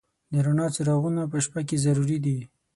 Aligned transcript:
د 0.31 0.33
رڼا 0.45 0.67
څراغونه 0.75 1.21
په 1.31 1.37
شپه 1.45 1.61
کې 1.67 1.77
ضروري 1.85 2.17
دي. 2.25 2.37